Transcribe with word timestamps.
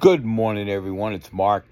Good 0.00 0.24
morning, 0.24 0.68
everyone. 0.68 1.14
It's 1.14 1.32
Mark. 1.32 1.64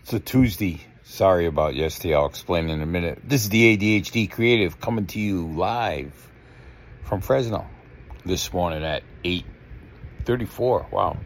It's 0.00 0.12
a 0.12 0.20
Tuesday. 0.20 0.80
Sorry 1.04 1.46
about 1.46 1.74
yesterday. 1.76 2.14
I'll 2.14 2.26
explain 2.26 2.68
in 2.68 2.82
a 2.82 2.86
minute. 2.86 3.20
This 3.24 3.44
is 3.44 3.48
the 3.48 3.76
ADHD 3.76 4.30
Creative 4.30 4.78
coming 4.78 5.06
to 5.06 5.20
you 5.20 5.46
live 5.46 6.12
from 7.04 7.22
Fresno 7.22 7.64
this 8.26 8.52
morning 8.52 8.84
at 8.84 9.02
8:34. 9.24 10.90
Wow. 10.90 11.16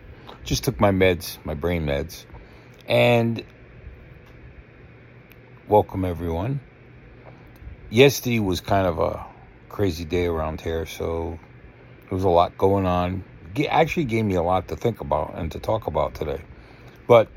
Just 0.44 0.62
took 0.62 0.78
my 0.78 0.92
meds, 0.92 1.38
my 1.44 1.54
brain 1.54 1.86
meds. 1.86 2.24
And 2.86 3.42
welcome 5.66 6.04
everyone. 6.04 6.60
Yesterday 7.90 8.38
was 8.38 8.60
kind 8.60 8.86
of 8.86 9.00
a 9.00 9.26
crazy 9.70 10.04
day 10.04 10.26
around 10.26 10.60
here, 10.60 10.86
so 10.86 11.38
there 12.02 12.14
was 12.14 12.24
a 12.24 12.28
lot 12.28 12.56
going 12.58 12.86
on 12.86 13.24
actually 13.68 14.04
gave 14.04 14.24
me 14.24 14.34
a 14.34 14.42
lot 14.42 14.68
to 14.68 14.76
think 14.76 15.00
about 15.00 15.34
and 15.34 15.52
to 15.52 15.58
talk 15.58 15.86
about 15.86 16.14
today. 16.14 16.40
But 17.06 17.28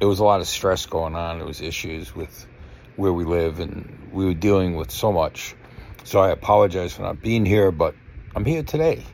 it 0.00 0.04
was 0.04 0.18
a 0.18 0.24
lot 0.24 0.40
of 0.40 0.46
stress 0.46 0.86
going 0.86 1.14
on. 1.14 1.40
It 1.40 1.46
was 1.46 1.60
issues 1.60 2.14
with 2.14 2.46
where 2.96 3.12
we 3.12 3.24
live, 3.24 3.60
and 3.60 4.10
we 4.12 4.24
were 4.24 4.34
dealing 4.34 4.76
with 4.76 4.90
so 4.90 5.12
much. 5.12 5.54
So 6.04 6.20
I 6.20 6.30
apologize 6.30 6.92
for 6.92 7.02
not 7.02 7.20
being 7.20 7.44
here, 7.44 7.72
but 7.72 7.94
I'm 8.36 8.44
here 8.44 8.62
today. 8.62 9.04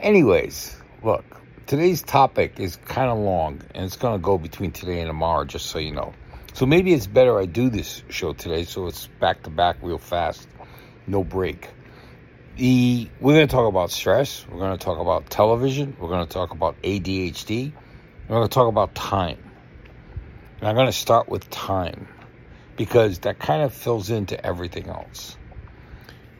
Anyways, 0.00 0.76
look, 1.02 1.24
today's 1.66 2.02
topic 2.02 2.60
is 2.60 2.76
kind 2.76 3.10
of 3.10 3.18
long, 3.18 3.62
and 3.74 3.84
it's 3.84 3.96
going 3.96 4.18
to 4.18 4.22
go 4.22 4.36
between 4.38 4.72
today 4.72 5.00
and 5.00 5.08
tomorrow, 5.08 5.44
just 5.44 5.66
so 5.66 5.78
you 5.78 5.92
know. 5.92 6.12
So 6.52 6.66
maybe 6.66 6.92
it's 6.92 7.06
better 7.06 7.38
I 7.38 7.46
do 7.46 7.70
this 7.70 8.02
show 8.08 8.32
today, 8.32 8.64
so 8.64 8.86
it's 8.86 9.06
back 9.20 9.42
to 9.44 9.50
back 9.50 9.76
real 9.82 9.98
fast, 9.98 10.48
no 11.06 11.22
break 11.22 11.68
the 12.56 13.08
we're 13.20 13.34
going 13.34 13.46
to 13.46 13.52
talk 13.52 13.68
about 13.68 13.90
stress. 13.90 14.46
We're 14.50 14.58
going 14.58 14.76
to 14.76 14.84
talk 14.84 14.98
about 14.98 15.28
television. 15.30 15.96
We're 16.00 16.08
going 16.08 16.26
to 16.26 16.32
talk 16.32 16.52
about 16.52 16.80
ADHD. 16.82 17.72
We're 18.28 18.36
going 18.36 18.48
to 18.48 18.54
talk 18.54 18.68
about 18.68 18.94
time. 18.94 19.38
And 20.60 20.68
I'm 20.68 20.74
going 20.74 20.86
to 20.86 20.92
start 20.92 21.28
with 21.28 21.48
time 21.50 22.08
because 22.76 23.20
that 23.20 23.38
kind 23.38 23.62
of 23.62 23.74
fills 23.74 24.10
into 24.10 24.44
everything 24.44 24.88
else. 24.88 25.36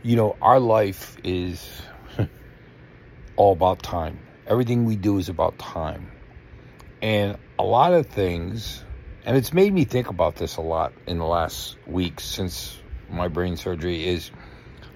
You 0.03 0.17
know, 0.17 0.37
our 0.41 0.59
life 0.59 1.17
is 1.23 1.69
all 3.37 3.53
about 3.53 3.83
time. 3.83 4.19
Everything 4.47 4.85
we 4.85 4.97
do 4.97 5.19
is 5.19 5.29
about 5.29 5.59
time. 5.59 6.11
And 7.03 7.37
a 7.59 7.63
lot 7.63 7.93
of 7.93 8.07
things, 8.07 8.83
and 9.25 9.37
it's 9.37 9.53
made 9.53 9.73
me 9.73 9.85
think 9.85 10.09
about 10.09 10.37
this 10.37 10.57
a 10.57 10.63
lot 10.63 10.93
in 11.07 11.19
the 11.19 11.27
last 11.27 11.77
week 11.87 12.21
since 12.21 12.79
my 13.11 13.29
brain 13.29 13.57
surgery, 13.57 14.07
is 14.07 14.31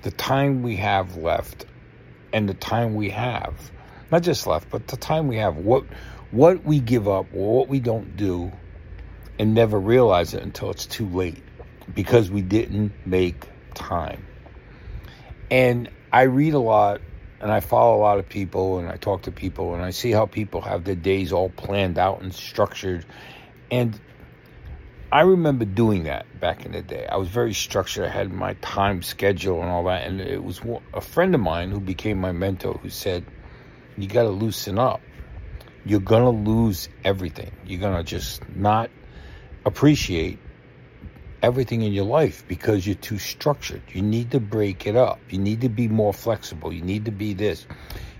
the 0.02 0.10
time 0.10 0.62
we 0.62 0.76
have 0.76 1.16
left 1.16 1.66
and 2.32 2.48
the 2.48 2.54
time 2.54 2.94
we 2.94 3.10
have 3.10 3.70
not 4.10 4.22
just 4.22 4.46
left 4.46 4.68
but 4.70 4.86
the 4.88 4.96
time 4.96 5.28
we 5.28 5.36
have 5.36 5.56
what 5.56 5.84
what 6.30 6.64
we 6.64 6.78
give 6.78 7.08
up 7.08 7.26
or 7.34 7.58
what 7.58 7.68
we 7.68 7.80
don't 7.80 8.16
do 8.16 8.52
and 9.40 9.54
never 9.54 9.80
realize 9.80 10.34
it 10.34 10.42
until 10.42 10.70
it's 10.70 10.86
too 10.86 11.08
late 11.08 11.42
because 11.94 12.30
we 12.30 12.42
didn't 12.42 12.92
make 13.06 13.48
time. 13.74 14.26
And 15.50 15.88
i 16.12 16.22
read 16.22 16.54
a 16.54 16.58
lot 16.58 17.00
and 17.40 17.50
i 17.50 17.60
follow 17.60 17.96
a 17.96 18.02
lot 18.02 18.18
of 18.18 18.28
people 18.28 18.78
and 18.78 18.88
i 18.88 18.96
talk 18.96 19.22
to 19.22 19.32
people 19.32 19.74
and 19.74 19.82
i 19.82 19.90
see 19.90 20.10
how 20.10 20.26
people 20.26 20.60
have 20.60 20.84
their 20.84 20.96
days 20.96 21.32
all 21.32 21.48
planned 21.48 21.98
out 21.98 22.20
and 22.20 22.34
structured. 22.34 23.06
And 23.70 23.98
I 25.12 25.22
remember 25.22 25.64
doing 25.64 26.04
that 26.04 26.24
back 26.38 26.64
in 26.64 26.70
the 26.70 26.82
day. 26.82 27.04
I 27.10 27.16
was 27.16 27.28
very 27.28 27.52
structured. 27.52 28.04
I 28.04 28.10
had 28.10 28.32
my 28.32 28.54
time 28.54 29.02
schedule 29.02 29.60
and 29.60 29.68
all 29.68 29.82
that. 29.84 30.06
And 30.06 30.20
it 30.20 30.44
was 30.44 30.60
a 30.94 31.00
friend 31.00 31.34
of 31.34 31.40
mine 31.40 31.72
who 31.72 31.80
became 31.80 32.18
my 32.18 32.30
mentor 32.30 32.74
who 32.74 32.90
said, 32.90 33.24
You 33.96 34.06
got 34.06 34.22
to 34.22 34.30
loosen 34.30 34.78
up. 34.78 35.00
You're 35.84 35.98
going 35.98 36.22
to 36.22 36.50
lose 36.50 36.88
everything. 37.04 37.50
You're 37.66 37.80
going 37.80 37.96
to 37.96 38.04
just 38.04 38.48
not 38.54 38.88
appreciate 39.64 40.38
everything 41.42 41.82
in 41.82 41.92
your 41.92 42.04
life 42.04 42.44
because 42.46 42.86
you're 42.86 42.94
too 42.94 43.18
structured. 43.18 43.82
You 43.88 44.02
need 44.02 44.30
to 44.30 44.38
break 44.38 44.86
it 44.86 44.94
up. 44.94 45.18
You 45.28 45.38
need 45.38 45.62
to 45.62 45.68
be 45.68 45.88
more 45.88 46.12
flexible. 46.12 46.72
You 46.72 46.82
need 46.82 47.06
to 47.06 47.10
be 47.10 47.34
this. 47.34 47.66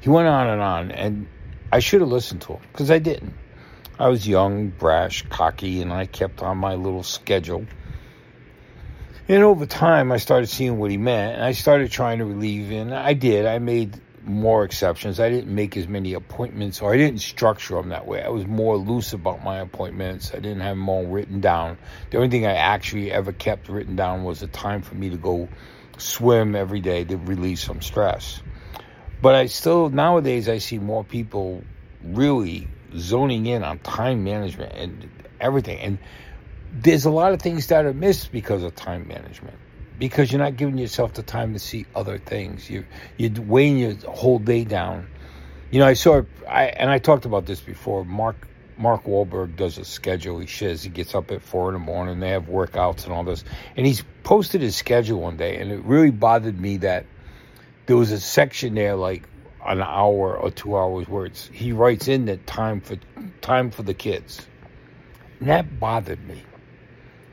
He 0.00 0.08
went 0.08 0.26
on 0.26 0.48
and 0.48 0.60
on. 0.60 0.90
And 0.90 1.28
I 1.70 1.78
should 1.78 2.00
have 2.00 2.10
listened 2.10 2.40
to 2.42 2.54
him 2.54 2.62
because 2.72 2.90
I 2.90 2.98
didn't. 2.98 3.34
I 4.00 4.08
was 4.08 4.26
young, 4.26 4.68
brash, 4.68 5.26
cocky, 5.28 5.82
and 5.82 5.92
I 5.92 6.06
kept 6.06 6.40
on 6.40 6.56
my 6.56 6.74
little 6.74 7.02
schedule. 7.02 7.66
And 9.28 9.42
over 9.42 9.66
time, 9.66 10.10
I 10.10 10.16
started 10.16 10.46
seeing 10.46 10.78
what 10.78 10.90
he 10.90 10.96
meant, 10.96 11.34
and 11.34 11.44
I 11.44 11.52
started 11.52 11.90
trying 11.90 12.16
to 12.16 12.24
relieve. 12.24 12.70
And 12.72 12.94
I 12.94 13.12
did. 13.12 13.44
I 13.44 13.58
made 13.58 14.00
more 14.24 14.64
exceptions. 14.64 15.20
I 15.20 15.28
didn't 15.28 15.54
make 15.54 15.76
as 15.76 15.86
many 15.86 16.14
appointments, 16.14 16.80
or 16.80 16.94
I 16.94 16.96
didn't 16.96 17.20
structure 17.20 17.74
them 17.74 17.90
that 17.90 18.06
way. 18.06 18.22
I 18.22 18.30
was 18.30 18.46
more 18.46 18.78
loose 18.78 19.12
about 19.12 19.44
my 19.44 19.58
appointments. 19.58 20.32
I 20.32 20.38
didn't 20.38 20.60
have 20.60 20.78
them 20.78 20.88
all 20.88 21.04
written 21.04 21.42
down. 21.42 21.76
The 22.08 22.16
only 22.16 22.30
thing 22.30 22.46
I 22.46 22.54
actually 22.54 23.12
ever 23.12 23.32
kept 23.32 23.68
written 23.68 23.96
down 23.96 24.24
was 24.24 24.40
the 24.40 24.46
time 24.46 24.80
for 24.80 24.94
me 24.94 25.10
to 25.10 25.18
go 25.18 25.46
swim 25.98 26.56
every 26.56 26.80
day 26.80 27.04
to 27.04 27.18
release 27.18 27.62
some 27.62 27.82
stress. 27.82 28.42
But 29.20 29.34
I 29.34 29.44
still, 29.44 29.90
nowadays, 29.90 30.48
I 30.48 30.56
see 30.56 30.78
more 30.78 31.04
people 31.04 31.64
really 32.02 32.66
zoning 32.96 33.46
in 33.46 33.62
on 33.64 33.78
time 33.78 34.24
management 34.24 34.72
and 34.74 35.10
everything. 35.40 35.78
And 35.78 35.98
there's 36.72 37.04
a 37.04 37.10
lot 37.10 37.32
of 37.32 37.42
things 37.42 37.66
that 37.68 37.84
are 37.84 37.92
missed 37.92 38.32
because 38.32 38.62
of 38.62 38.74
time 38.74 39.08
management. 39.08 39.56
Because 39.98 40.32
you're 40.32 40.40
not 40.40 40.56
giving 40.56 40.78
yourself 40.78 41.12
the 41.12 41.22
time 41.22 41.52
to 41.52 41.58
see 41.58 41.84
other 41.94 42.18
things. 42.18 42.70
You 42.70 42.86
you're 43.18 43.32
weighing 43.42 43.78
your 43.78 43.94
whole 44.08 44.38
day 44.38 44.64
down. 44.64 45.08
You 45.70 45.80
know, 45.80 45.86
I 45.86 45.92
saw 45.92 46.22
I 46.48 46.64
and 46.66 46.90
I 46.90 46.98
talked 46.98 47.26
about 47.26 47.44
this 47.44 47.60
before. 47.60 48.04
Mark 48.06 48.48
Mark 48.78 49.04
Wahlberg 49.04 49.56
does 49.56 49.76
a 49.76 49.84
schedule. 49.84 50.38
He 50.38 50.46
says 50.46 50.82
he 50.82 50.88
gets 50.88 51.14
up 51.14 51.30
at 51.30 51.42
four 51.42 51.68
in 51.68 51.74
the 51.74 51.80
morning. 51.80 52.18
They 52.18 52.30
have 52.30 52.46
workouts 52.46 53.04
and 53.04 53.12
all 53.12 53.24
this. 53.24 53.44
And 53.76 53.86
he's 53.86 54.02
posted 54.24 54.62
his 54.62 54.74
schedule 54.74 55.20
one 55.20 55.36
day, 55.36 55.58
and 55.58 55.70
it 55.70 55.84
really 55.84 56.10
bothered 56.10 56.58
me 56.58 56.78
that 56.78 57.04
there 57.84 57.96
was 57.96 58.10
a 58.10 58.20
section 58.20 58.74
there 58.74 58.96
like 58.96 59.28
an 59.66 59.82
hour 59.82 60.36
or 60.36 60.50
two 60.50 60.76
hours 60.76 61.08
where 61.08 61.26
it's, 61.26 61.48
he 61.52 61.72
writes 61.72 62.08
in 62.08 62.26
that 62.26 62.46
time 62.46 62.80
for 62.80 62.96
time 63.40 63.70
for 63.70 63.82
the 63.82 63.94
kids. 63.94 64.46
And 65.38 65.48
that 65.48 65.78
bothered 65.78 66.26
me. 66.26 66.42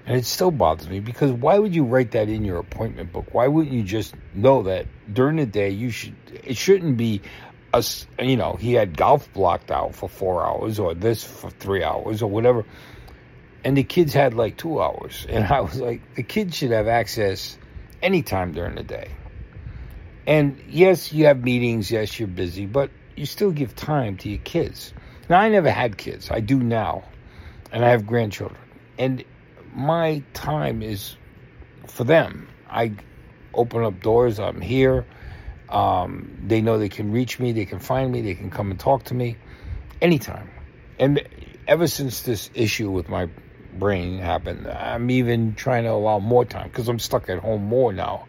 And 0.05 0.15
it 0.15 0.25
still 0.25 0.51
bothers 0.51 0.87
me 0.87 1.01
because 1.01 1.31
why 1.31 1.59
would 1.59 1.75
you 1.75 1.83
write 1.83 2.11
that 2.11 2.29
in 2.29 2.45
your 2.45 2.59
appointment 2.59 3.11
book? 3.11 3.33
Why 3.33 3.47
wouldn't 3.47 3.73
you 3.73 3.83
just 3.83 4.15
know 4.33 4.63
that 4.63 4.87
during 5.13 5.35
the 5.35 5.45
day 5.45 5.69
you 5.69 5.89
should 5.89 6.15
it 6.31 6.55
shouldn't 6.55 6.95
be 6.95 7.21
a 7.73 7.83
you 8.21 8.37
know, 8.37 8.53
he 8.53 8.73
had 8.73 8.95
golf 8.95 9.31
blocked 9.33 9.69
out 9.69 9.95
for 9.95 10.07
4 10.07 10.45
hours 10.45 10.79
or 10.79 10.93
this 10.93 11.25
for 11.25 11.49
3 11.49 11.83
hours 11.83 12.21
or 12.21 12.29
whatever. 12.29 12.63
And 13.65 13.75
the 13.75 13.83
kids 13.83 14.13
had 14.13 14.33
like 14.33 14.55
2 14.55 14.81
hours. 14.81 15.25
And 15.27 15.45
I 15.45 15.59
was 15.59 15.79
like 15.79 16.15
the 16.15 16.23
kids 16.23 16.55
should 16.55 16.71
have 16.71 16.87
access 16.87 17.57
anytime 18.01 18.53
during 18.53 18.75
the 18.75 18.83
day. 18.83 19.09
And 20.27 20.61
yes, 20.67 21.13
you 21.13 21.25
have 21.25 21.41
meetings, 21.41 21.89
yes, 21.89 22.19
you're 22.19 22.27
busy, 22.27 22.65
but 22.65 22.91
you 23.15 23.25
still 23.25 23.51
give 23.51 23.73
time 23.77 24.17
to 24.17 24.29
your 24.29 24.39
kids. 24.39 24.93
Now, 25.29 25.39
I 25.39 25.47
never 25.47 25.71
had 25.71 25.97
kids, 25.97 26.29
I 26.29 26.41
do 26.41 26.59
now, 26.61 27.05
and 27.71 27.83
I 27.83 27.91
have 27.91 28.05
grandchildren. 28.05 28.59
And 28.99 29.23
my 29.73 30.21
time 30.33 30.83
is 30.83 31.15
for 31.87 32.03
them. 32.03 32.49
I 32.69 32.91
open 33.53 33.83
up 33.85 34.01
doors, 34.01 34.37
I'm 34.37 34.59
here. 34.59 35.05
Um, 35.69 36.37
they 36.45 36.61
know 36.61 36.77
they 36.77 36.89
can 36.89 37.13
reach 37.13 37.39
me, 37.39 37.53
they 37.53 37.65
can 37.65 37.79
find 37.79 38.11
me, 38.11 38.21
they 38.21 38.35
can 38.35 38.51
come 38.51 38.69
and 38.69 38.79
talk 38.79 39.05
to 39.05 39.13
me 39.13 39.37
anytime. 40.01 40.49
And 40.99 41.25
ever 41.69 41.87
since 41.87 42.23
this 42.23 42.49
issue 42.53 42.91
with 42.91 43.07
my 43.07 43.29
brain 43.79 44.19
happened, 44.19 44.67
I'm 44.67 45.09
even 45.09 45.55
trying 45.55 45.83
to 45.83 45.91
allow 45.91 46.19
more 46.19 46.43
time 46.43 46.67
because 46.67 46.89
I'm 46.89 46.99
stuck 46.99 47.29
at 47.29 47.39
home 47.39 47.63
more 47.63 47.93
now 47.93 48.27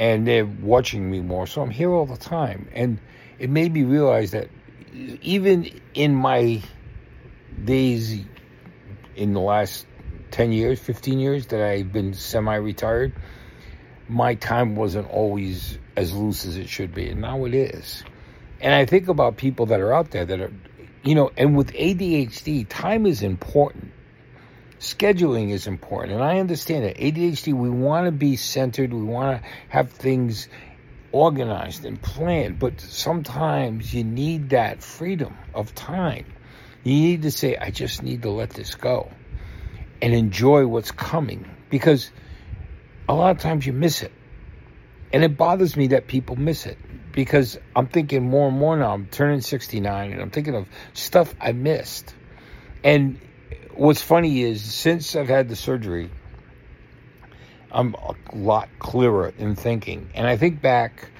and 0.00 0.26
they're 0.26 0.46
watching 0.46 1.10
me 1.10 1.20
more. 1.20 1.46
So 1.46 1.60
I'm 1.60 1.70
here 1.70 1.90
all 1.90 2.06
the 2.06 2.16
time. 2.16 2.68
And 2.72 2.98
it 3.38 3.50
made 3.50 3.70
me 3.70 3.82
realize 3.82 4.30
that 4.30 4.48
even 4.94 5.70
in 5.92 6.14
my 6.14 6.62
days 7.62 8.18
in 9.14 9.34
the 9.34 9.40
last 9.40 9.86
10 10.30 10.52
years, 10.52 10.80
15 10.80 11.20
years 11.20 11.48
that 11.48 11.60
I've 11.60 11.92
been 11.92 12.14
semi 12.14 12.54
retired, 12.56 13.12
my 14.08 14.36
time 14.36 14.74
wasn't 14.74 15.10
always 15.10 15.76
as 15.96 16.14
loose 16.14 16.46
as 16.46 16.56
it 16.56 16.70
should 16.70 16.94
be. 16.94 17.10
And 17.10 17.20
now 17.20 17.44
it 17.44 17.52
is. 17.52 18.02
And 18.62 18.72
I 18.72 18.86
think 18.86 19.08
about 19.08 19.36
people 19.36 19.66
that 19.66 19.80
are 19.80 19.92
out 19.92 20.12
there 20.12 20.24
that 20.24 20.40
are, 20.40 20.52
you 21.02 21.14
know, 21.14 21.30
and 21.36 21.54
with 21.54 21.74
ADHD, 21.74 22.66
time 22.70 23.04
is 23.04 23.22
important 23.22 23.92
scheduling 24.80 25.50
is 25.50 25.66
important. 25.68 26.14
And 26.14 26.24
I 26.24 26.40
understand 26.40 26.84
that 26.84 26.96
ADHD, 26.96 27.54
we 27.54 27.70
want 27.70 28.06
to 28.06 28.12
be 28.12 28.36
centered, 28.36 28.92
we 28.92 29.02
want 29.02 29.40
to 29.40 29.48
have 29.68 29.92
things 29.92 30.48
organized 31.12 31.84
and 31.84 32.00
planned, 32.00 32.58
but 32.58 32.80
sometimes 32.80 33.94
you 33.94 34.04
need 34.04 34.50
that 34.50 34.82
freedom 34.82 35.36
of 35.54 35.74
time. 35.74 36.24
You 36.82 36.94
need 36.94 37.22
to 37.22 37.30
say, 37.30 37.56
I 37.56 37.70
just 37.70 38.02
need 38.02 38.22
to 38.22 38.30
let 38.30 38.50
this 38.50 38.74
go 38.74 39.10
and 40.00 40.14
enjoy 40.14 40.66
what's 40.66 40.90
coming 40.90 41.48
because 41.68 42.10
a 43.08 43.14
lot 43.14 43.30
of 43.36 43.38
times 43.38 43.66
you 43.66 43.72
miss 43.72 44.02
it. 44.02 44.12
And 45.12 45.24
it 45.24 45.36
bothers 45.36 45.76
me 45.76 45.88
that 45.88 46.06
people 46.06 46.36
miss 46.36 46.66
it. 46.66 46.78
because 47.12 47.58
I'm 47.74 47.86
thinking 47.86 48.28
more 48.28 48.48
and 48.48 48.58
more 48.58 48.76
now. 48.76 48.92
I'm 48.92 49.06
turning 49.06 49.40
69 49.40 50.12
and 50.12 50.20
I'm 50.20 50.30
thinking 50.30 50.54
of 50.54 50.68
stuff 50.94 51.34
I 51.40 51.52
missed. 51.52 52.14
And 52.84 53.20
what's 53.74 54.02
funny 54.02 54.42
is 54.42 54.62
since 54.62 55.16
I've 55.16 55.28
had 55.28 55.48
the 55.48 55.56
surgery, 55.56 56.10
I'm 57.72 57.94
a 57.94 58.14
lot 58.34 58.68
clearer 58.78 59.32
in 59.38 59.56
thinking. 59.56 60.10
And 60.14 60.26
I 60.26 60.36
think 60.36 60.60
back 60.60 61.10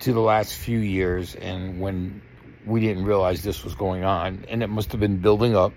to 0.00 0.12
the 0.12 0.20
last 0.20 0.54
few 0.54 0.78
years 0.78 1.34
and 1.34 1.80
when 1.80 2.22
we 2.64 2.80
didn't 2.80 3.04
realize 3.04 3.42
this 3.42 3.64
was 3.64 3.74
going 3.74 4.04
on 4.04 4.44
and 4.48 4.62
it 4.62 4.68
must 4.68 4.92
have 4.92 5.00
been 5.00 5.18
building 5.18 5.56
up. 5.56 5.72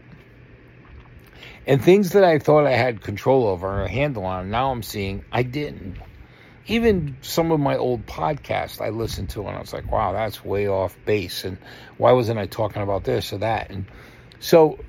And 1.66 1.82
things 1.82 2.12
that 2.12 2.24
I 2.24 2.40
thought 2.40 2.66
I 2.66 2.72
had 2.72 3.02
control 3.02 3.48
over 3.48 3.68
or 3.68 3.84
a 3.84 3.90
handle 3.90 4.26
on, 4.26 4.50
now 4.50 4.72
I'm 4.72 4.84
seeing 4.84 5.26
I 5.32 5.44
didn't. 5.44 5.98
Even 6.68 7.18
some 7.22 7.52
of 7.52 7.60
my 7.60 7.78
old 7.78 8.06
podcasts 8.06 8.80
I 8.80 8.90
listened 8.90 9.30
to 9.32 9.42
and 9.42 9.58
I 9.58 9.60
was 9.60 9.74
like, 9.74 9.92
wow, 9.92 10.12
that's 10.12 10.46
way 10.46 10.68
off 10.68 10.96
base. 11.06 11.44
And 11.44 11.58
why 11.98 12.12
wasn't 12.12 12.40
I 12.40 12.46
talking 12.46 12.82
about 12.82 13.04
this 13.04 13.34
or 13.34 13.40
that? 13.40 13.72
And 13.72 13.86
so 14.40 14.80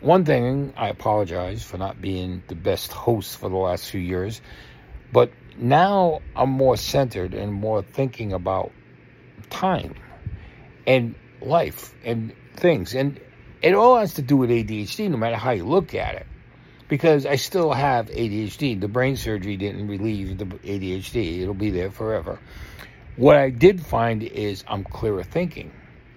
one 0.00 0.24
thing, 0.24 0.72
I 0.76 0.88
apologize 0.88 1.62
for 1.62 1.78
not 1.78 2.00
being 2.00 2.42
the 2.48 2.54
best 2.54 2.92
host 2.92 3.38
for 3.38 3.48
the 3.48 3.56
last 3.56 3.90
few 3.90 4.00
years, 4.00 4.40
but 5.12 5.30
now 5.56 6.20
I'm 6.34 6.50
more 6.50 6.76
centered 6.76 7.34
and 7.34 7.52
more 7.52 7.82
thinking 7.82 8.32
about 8.32 8.72
time 9.48 9.94
and 10.86 11.14
life 11.40 11.94
and 12.04 12.34
things. 12.56 12.94
And 12.94 13.20
it 13.62 13.74
all 13.74 13.98
has 13.98 14.14
to 14.14 14.22
do 14.22 14.36
with 14.36 14.50
ADHD, 14.50 15.10
no 15.10 15.16
matter 15.16 15.36
how 15.36 15.52
you 15.52 15.64
look 15.64 15.94
at 15.94 16.14
it. 16.14 16.26
Because 16.88 17.26
I 17.26 17.36
still 17.36 17.72
have 17.72 18.08
ADHD. 18.08 18.80
The 18.80 18.86
brain 18.86 19.16
surgery 19.16 19.56
didn't 19.56 19.88
relieve 19.88 20.38
the 20.38 20.44
ADHD, 20.44 21.40
it'll 21.40 21.54
be 21.54 21.70
there 21.70 21.90
forever. 21.90 22.38
What 23.16 23.36
I 23.36 23.50
did 23.50 23.84
find 23.84 24.22
is 24.22 24.62
I'm 24.68 24.84
clearer 24.84 25.24
thinking 25.24 25.72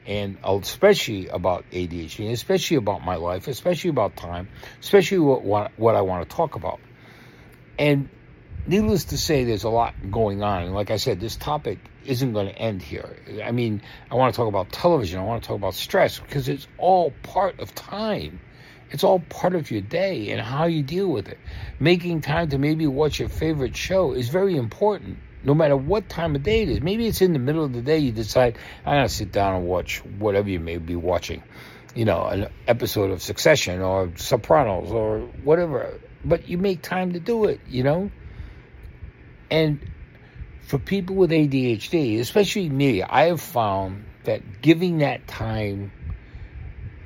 and 0.10 0.38
uh, 0.44 0.58
especially 0.60 1.28
about 1.28 1.66
ADHD, 1.72 2.32
especially 2.32 2.78
about 2.78 3.06
my 3.06 3.16
life, 3.16 3.48
especially 3.48 3.92
about 3.92 4.18
time, 4.18 4.50
especially 4.80 5.20
what, 5.20 5.44
what, 5.44 5.72
what 5.78 5.96
I 5.96 6.02
want 6.02 6.28
to 6.28 6.36
talk 6.36 6.56
about. 6.56 6.80
And 7.78 8.10
needless 8.66 9.06
to 9.06 9.20
say, 9.20 9.44
there's 9.44 9.66
a 9.66 9.70
lot 9.70 9.94
going 10.10 10.42
on. 10.42 10.64
And 10.64 10.74
like 10.74 10.90
I 10.90 10.98
said, 10.98 11.20
this 11.20 11.36
topic 11.36 11.78
isn't 12.06 12.34
going 12.34 12.48
to 12.48 12.58
end 12.58 12.82
here. 12.82 13.18
I 13.46 13.52
mean, 13.52 13.84
I 14.10 14.16
want 14.16 14.34
to 14.34 14.38
talk 14.38 14.48
about 14.48 14.72
television. 14.72 15.20
I 15.20 15.24
want 15.24 15.44
to 15.44 15.48
talk 15.48 15.58
about 15.58 15.76
stress 15.76 16.18
because 16.18 16.50
it's 16.50 16.68
all 16.80 17.14
part 17.22 17.60
of 17.60 17.76
time. 17.76 18.40
It's 18.90 19.04
all 19.04 19.20
part 19.20 19.54
of 19.54 19.70
your 19.70 19.82
day 19.82 20.32
and 20.32 20.42
how 20.42 20.66
you 20.66 20.82
deal 20.82 21.08
with 21.08 21.28
it. 21.30 21.38
Making 21.80 22.22
time 22.22 22.50
to 22.50 22.58
maybe 22.58 22.88
watch 22.88 23.20
your 23.20 23.30
favorite 23.30 23.78
show 23.78 24.14
is 24.14 24.30
very 24.30 24.58
important 24.58 25.20
no 25.44 25.54
matter 25.54 25.78
what 25.78 26.10
time 26.10 26.36
of 26.36 26.44
day 26.44 26.64
it 26.64 26.70
is. 26.70 26.82
Maybe 26.82 27.08
it's 27.08 27.22
in 27.22 27.34
the 27.34 27.40
middle 27.40 27.64
of 27.64 27.74
the 27.74 27.82
day, 27.82 27.98
you 27.98 28.12
decide, 28.12 28.58
I'm 28.86 28.96
going 28.96 29.08
to 29.08 29.14
sit 29.14 29.32
down 29.32 29.56
and 29.56 29.66
watch 29.66 30.04
whatever 30.06 30.50
you 30.50 30.60
may 30.60 30.78
be 30.78 30.96
watching, 30.96 31.44
you 31.96 32.06
know, 32.06 32.26
an 32.26 32.48
episode 32.68 33.12
of 33.12 33.22
Succession 33.22 33.82
or 33.82 34.12
Sopranos 34.16 34.92
or 34.92 35.20
whatever. 35.44 36.00
But 36.26 36.50
you 36.50 36.58
make 36.58 36.82
time 36.82 37.14
to 37.14 37.20
do 37.20 37.46
it, 37.46 37.62
you 37.68 37.84
know? 37.84 38.12
And 39.50 39.80
for 40.62 40.78
people 40.78 41.16
with 41.16 41.32
ADHD, 41.32 42.20
especially 42.20 42.70
me, 42.70 43.02
I 43.02 43.26
have 43.26 43.42
found 43.42 44.06
that 44.26 44.62
giving 44.62 45.00
that 45.00 45.28
time 45.28 45.92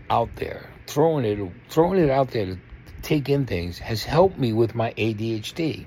out 0.10 0.36
there, 0.36 0.70
throwing 0.88 1.26
it, 1.26 1.52
throwing 1.70 2.00
it 2.00 2.10
out 2.10 2.32
there 2.32 2.46
to 2.48 2.58
take 3.04 3.30
in 3.30 3.46
things 3.46 3.78
has 3.80 4.04
helped 4.04 4.38
me 4.38 4.54
with 4.54 4.74
my 4.74 4.92
ADHD. 4.94 5.86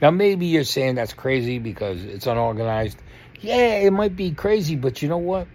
Now, 0.00 0.10
maybe 0.10 0.46
you're 0.46 0.64
saying 0.64 0.96
that's 0.96 1.12
crazy 1.12 1.58
because 1.58 2.04
it's 2.04 2.26
unorganized. 2.26 2.98
Yeah, 3.40 3.78
it 3.78 3.92
might 3.92 4.16
be 4.16 4.32
crazy, 4.32 4.76
but 4.76 5.00
you 5.02 5.08
know 5.08 5.18
what? 5.18 5.46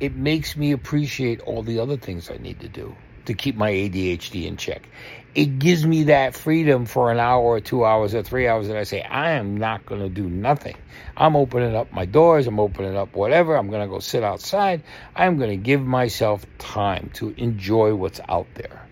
It 0.00 0.16
makes 0.16 0.56
me 0.56 0.72
appreciate 0.72 1.40
all 1.40 1.62
the 1.62 1.78
other 1.78 1.96
things 1.96 2.30
I 2.30 2.36
need 2.36 2.60
to 2.60 2.68
do 2.68 2.96
to 3.26 3.34
keep 3.34 3.56
my 3.56 3.70
ADHD 3.70 4.46
in 4.46 4.56
check. 4.56 4.88
It 5.34 5.58
gives 5.58 5.84
me 5.84 6.04
that 6.04 6.34
freedom 6.34 6.86
for 6.86 7.10
an 7.10 7.18
hour 7.18 7.42
or 7.42 7.60
two 7.60 7.84
hours 7.84 8.14
or 8.14 8.22
three 8.22 8.46
hours 8.46 8.68
that 8.68 8.76
I 8.76 8.84
say, 8.84 9.02
I 9.02 9.32
am 9.32 9.56
not 9.56 9.84
going 9.84 10.00
to 10.00 10.08
do 10.08 10.28
nothing. 10.28 10.76
I'm 11.16 11.34
opening 11.34 11.74
up 11.74 11.92
my 11.92 12.04
doors. 12.04 12.46
I'm 12.46 12.60
opening 12.60 12.96
up 12.96 13.16
whatever. 13.16 13.56
I'm 13.56 13.68
going 13.68 13.82
to 13.82 13.88
go 13.88 13.98
sit 13.98 14.22
outside. 14.22 14.82
I'm 15.16 15.36
going 15.38 15.50
to 15.50 15.56
give 15.56 15.82
myself 15.82 16.46
time 16.58 17.10
to 17.14 17.34
enjoy 17.36 17.94
what's 17.94 18.20
out 18.28 18.46
there. 18.54 18.83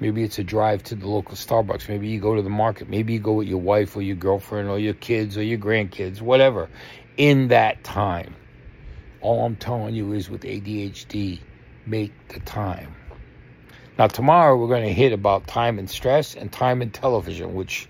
Maybe 0.00 0.22
it's 0.22 0.38
a 0.38 0.44
drive 0.44 0.84
to 0.84 0.94
the 0.94 1.08
local 1.08 1.34
Starbucks. 1.34 1.88
Maybe 1.88 2.08
you 2.08 2.20
go 2.20 2.36
to 2.36 2.42
the 2.42 2.50
market. 2.50 2.88
Maybe 2.88 3.14
you 3.14 3.18
go 3.18 3.32
with 3.32 3.48
your 3.48 3.60
wife 3.60 3.96
or 3.96 4.02
your 4.02 4.16
girlfriend 4.16 4.68
or 4.68 4.78
your 4.78 4.94
kids 4.94 5.36
or 5.36 5.42
your 5.42 5.58
grandkids, 5.58 6.20
whatever, 6.20 6.68
in 7.16 7.48
that 7.48 7.82
time. 7.82 8.36
All 9.20 9.44
I'm 9.44 9.56
telling 9.56 9.96
you 9.96 10.12
is 10.12 10.30
with 10.30 10.42
ADHD, 10.42 11.40
make 11.84 12.12
the 12.28 12.38
time. 12.40 12.94
Now, 13.98 14.06
tomorrow 14.06 14.56
we're 14.56 14.68
going 14.68 14.86
to 14.86 14.92
hit 14.92 15.12
about 15.12 15.48
time 15.48 15.80
and 15.80 15.90
stress 15.90 16.36
and 16.36 16.52
time 16.52 16.82
and 16.82 16.94
television, 16.94 17.54
which 17.54 17.88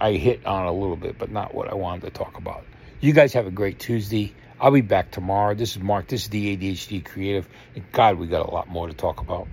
I 0.00 0.12
hit 0.12 0.44
on 0.44 0.66
a 0.66 0.72
little 0.72 0.96
bit, 0.96 1.16
but 1.16 1.30
not 1.30 1.54
what 1.54 1.70
I 1.70 1.74
wanted 1.74 2.02
to 2.06 2.10
talk 2.10 2.38
about. 2.38 2.64
You 3.00 3.12
guys 3.12 3.32
have 3.34 3.46
a 3.46 3.52
great 3.52 3.78
Tuesday. 3.78 4.34
I'll 4.60 4.72
be 4.72 4.80
back 4.80 5.12
tomorrow. 5.12 5.54
This 5.54 5.76
is 5.76 5.82
Mark. 5.82 6.08
This 6.08 6.24
is 6.24 6.28
the 6.30 6.56
ADHD 6.56 7.04
Creative. 7.04 7.48
And 7.76 7.84
God, 7.92 8.18
we 8.18 8.26
got 8.26 8.46
a 8.46 8.50
lot 8.50 8.68
more 8.68 8.88
to 8.88 8.94
talk 8.94 9.20
about. 9.20 9.46